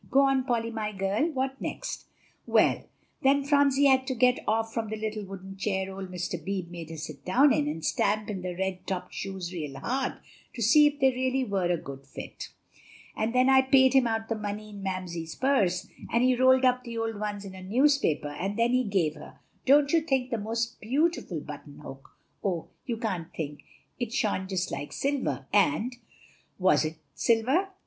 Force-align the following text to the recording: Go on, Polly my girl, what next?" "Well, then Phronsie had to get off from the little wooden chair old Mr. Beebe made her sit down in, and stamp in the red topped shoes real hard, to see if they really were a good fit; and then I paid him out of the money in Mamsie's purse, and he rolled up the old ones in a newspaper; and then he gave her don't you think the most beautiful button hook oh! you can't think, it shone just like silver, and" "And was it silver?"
Go 0.09 0.21
on, 0.21 0.45
Polly 0.45 0.71
my 0.71 0.91
girl, 0.93 1.29
what 1.31 1.61
next?" 1.61 2.07
"Well, 2.47 2.85
then 3.21 3.43
Phronsie 3.43 3.85
had 3.85 4.07
to 4.07 4.15
get 4.15 4.39
off 4.47 4.73
from 4.73 4.89
the 4.89 4.95
little 4.95 5.23
wooden 5.25 5.57
chair 5.57 5.93
old 5.95 6.09
Mr. 6.09 6.43
Beebe 6.43 6.71
made 6.71 6.89
her 6.89 6.97
sit 6.97 7.23
down 7.23 7.53
in, 7.53 7.67
and 7.67 7.85
stamp 7.85 8.27
in 8.27 8.41
the 8.41 8.55
red 8.55 8.87
topped 8.87 9.13
shoes 9.13 9.53
real 9.53 9.77
hard, 9.77 10.13
to 10.55 10.61
see 10.63 10.87
if 10.87 10.99
they 10.99 11.11
really 11.11 11.43
were 11.43 11.69
a 11.71 11.77
good 11.77 12.07
fit; 12.07 12.49
and 13.15 13.35
then 13.35 13.47
I 13.47 13.61
paid 13.61 13.93
him 13.93 14.07
out 14.07 14.21
of 14.23 14.29
the 14.29 14.35
money 14.41 14.69
in 14.71 14.81
Mamsie's 14.81 15.35
purse, 15.35 15.87
and 16.11 16.23
he 16.23 16.33
rolled 16.35 16.65
up 16.65 16.83
the 16.83 16.97
old 16.97 17.19
ones 17.19 17.45
in 17.45 17.53
a 17.53 17.61
newspaper; 17.61 18.29
and 18.29 18.57
then 18.57 18.71
he 18.71 18.83
gave 18.83 19.13
her 19.13 19.39
don't 19.67 19.93
you 19.93 20.01
think 20.01 20.31
the 20.31 20.39
most 20.39 20.79
beautiful 20.81 21.39
button 21.41 21.77
hook 21.77 22.09
oh! 22.43 22.69
you 22.87 22.97
can't 22.97 23.31
think, 23.35 23.61
it 23.99 24.11
shone 24.11 24.47
just 24.47 24.71
like 24.71 24.93
silver, 24.93 25.45
and" 25.53 25.73
"And 25.73 25.95
was 26.57 26.85
it 26.85 26.95
silver?" 27.13 27.69